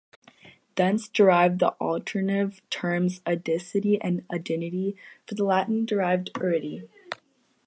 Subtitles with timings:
[0.77, 4.95] Thence derive the alternative terms "adicity" and "adinity"
[5.27, 6.89] for the Latin-derived "arity".